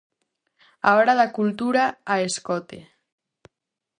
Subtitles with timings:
[0.87, 2.79] A hora da cultura a escote.